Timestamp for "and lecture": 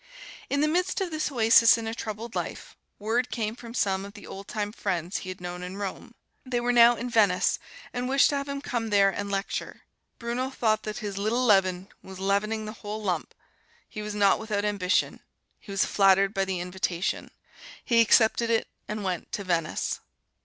9.11-9.83